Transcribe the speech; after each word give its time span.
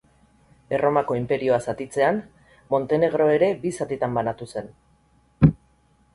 Erromako 0.77 1.17
inperioa 1.19 1.59
zatitzean, 1.65 2.17
Montenegro 2.75 3.29
ere 3.35 3.51
bi 3.67 3.75
zatitan 3.83 4.19
banatu 4.21 4.51
zen. 4.57 4.73